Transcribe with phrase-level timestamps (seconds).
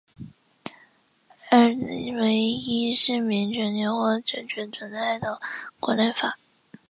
[1.51, 5.39] 二为依市民权利或政权存在的
[5.79, 6.39] 国内法。